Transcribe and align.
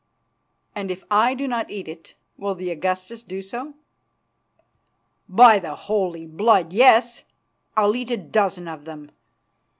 "And 0.73 0.89
if 0.89 1.03
I 1.11 1.35
do 1.35 1.47
not 1.47 1.69
eat 1.69 1.87
it, 1.87 2.15
will 2.35 2.55
the 2.55 2.71
Augustus 2.71 3.21
do 3.21 3.43
so?" 3.43 3.75
"By 5.29 5.59
the 5.59 5.75
Holy 5.75 6.25
Blood, 6.25 6.73
yes. 6.73 7.23
I'll 7.77 7.95
eat 7.95 8.09
a 8.09 8.17
dozen 8.17 8.67
of 8.67 8.85
them. 8.85 9.11